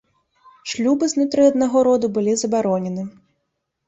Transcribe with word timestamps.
Шлюбы 0.69 1.09
знутры 1.11 1.41
аднаго 1.49 1.83
роду 1.87 2.09
былі 2.15 2.33
забаронены. 2.43 3.03